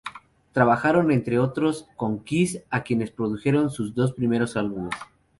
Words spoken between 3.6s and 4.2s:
sus dos